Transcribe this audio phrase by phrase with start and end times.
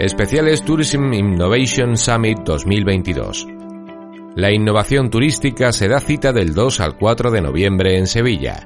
[0.00, 3.46] Especiales Tourism Innovation Summit 2022.
[4.34, 8.64] La innovación turística se da cita del 2 al 4 de noviembre en Sevilla.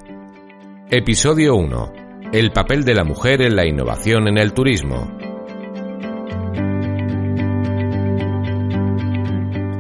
[0.88, 1.92] Episodio 1.
[2.32, 5.10] El papel de la mujer en la innovación en el turismo.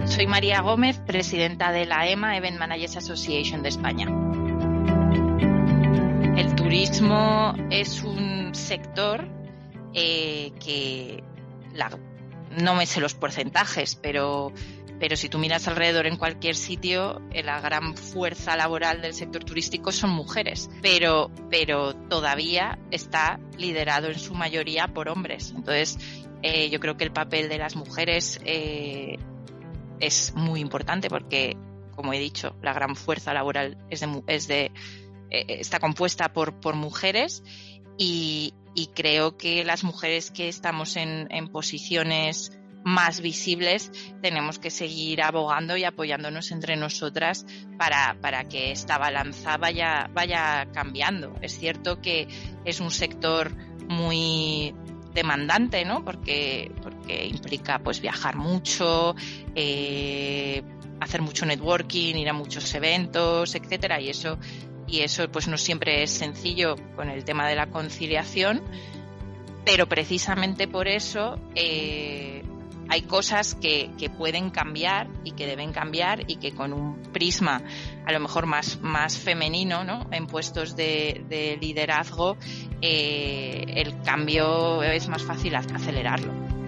[0.06, 4.06] Soy María Gómez, presidenta de la EMA Event Managers Association de España.
[6.36, 9.28] El turismo es un sector
[9.94, 11.22] eh, que
[12.58, 14.52] no me sé los porcentajes, pero,
[14.98, 19.44] pero si tú miras alrededor en cualquier sitio, eh, la gran fuerza laboral del sector
[19.44, 25.52] turístico son mujeres, pero, pero todavía está liderado en su mayoría por hombres.
[25.56, 25.98] Entonces,
[26.42, 29.18] eh, yo creo que el papel de las mujeres eh,
[30.00, 31.56] es muy importante porque,
[31.94, 37.42] como he dicho, la gran fuerza laboral está compuesta por, por mujeres
[37.96, 42.52] y, y creo que las mujeres que estamos en, posiciones
[42.84, 47.46] más visibles, tenemos que seguir abogando y apoyándonos entre nosotras
[47.78, 51.34] para, para, que esta balanza vaya, vaya cambiando.
[51.40, 52.28] Es cierto que
[52.66, 53.56] es un sector
[53.88, 54.74] muy
[55.14, 56.04] demandante, ¿no?
[56.04, 59.14] Porque, porque implica pues viajar mucho,
[59.54, 60.62] eh,
[61.00, 64.38] hacer mucho networking, ir a muchos eventos, etcétera, y eso
[64.86, 68.62] y eso pues no siempre es sencillo con el tema de la conciliación,
[69.64, 72.42] pero precisamente por eso eh,
[72.88, 77.62] hay cosas que, pueden cambiar y que deben cambiar y que con un prisma
[78.06, 80.06] a lo mejor más, más femenino ¿no?
[80.10, 82.36] en puestos de, liderazgo
[82.82, 86.63] eh, el cambio es más fácil acelerarlo.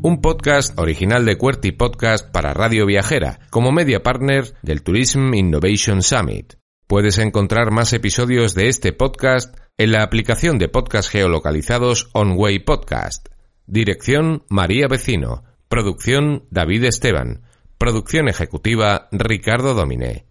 [0.00, 6.02] Un podcast original de QWERTY Podcast para Radio Viajera, como media partner del Tourism Innovation
[6.02, 6.54] Summit.
[6.86, 13.28] Puedes encontrar más episodios de este podcast en la aplicación de podcast geolocalizados OnWay Podcast.
[13.66, 15.42] Dirección María Vecino.
[15.68, 17.42] Producción David Esteban.
[17.76, 20.27] Producción ejecutiva Ricardo Dominé.